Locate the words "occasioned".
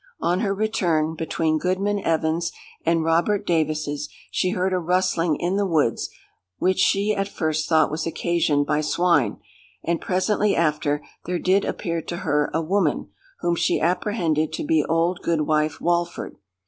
8.07-8.65